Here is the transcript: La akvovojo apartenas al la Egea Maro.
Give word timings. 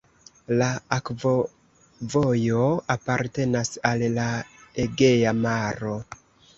La 0.61 0.69
akvovojo 0.97 2.65
apartenas 2.97 3.73
al 3.93 4.09
la 4.19 4.29
Egea 4.89 5.39
Maro. 5.49 5.99